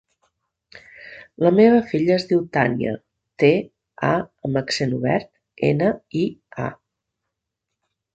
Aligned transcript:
La 1.47 1.49
meva 1.57 1.81
filla 1.91 2.15
es 2.15 2.23
diu 2.31 2.39
Tània: 2.57 2.93
te, 3.43 3.51
a 4.07 4.13
amb 4.49 4.61
accent 4.63 4.95
obert, 5.01 5.29
ena, 5.69 5.91
i, 6.23 6.25
a. 6.65 6.67